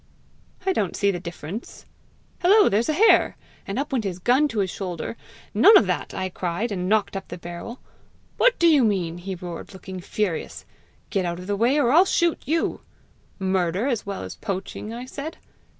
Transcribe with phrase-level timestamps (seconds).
[0.65, 1.85] 'I don't see the difference!
[2.41, 5.15] Hillo, there's a hare!' And up went his gun to his shoulder.
[5.53, 7.79] 'None of that!' I cried, and knocked up the barrel.
[8.37, 10.65] 'What do you mean?' he roared, looking furious.
[11.11, 12.81] 'Get out of the way, or I'll shoot you.'
[13.37, 15.37] 'Murder as well as poaching!' I said.